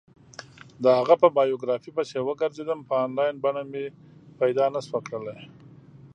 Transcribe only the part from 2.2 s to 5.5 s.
وگرځېدم، په انلاین بڼه مې پیدا نه شوه کړلی.